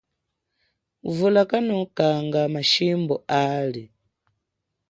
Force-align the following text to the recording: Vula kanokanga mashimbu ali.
Vula 1.15 1.41
kanokanga 1.49 2.41
mashimbu 2.53 3.15
ali. 3.53 3.83